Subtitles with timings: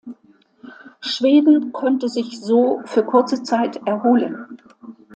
[1.01, 4.59] Schweden konnte sich so für kurze Zeit erholen.